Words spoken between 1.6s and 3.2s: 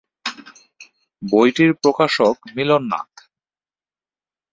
প্রকাশক মিলন নাথ।